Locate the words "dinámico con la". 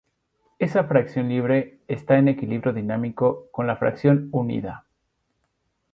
2.73-3.75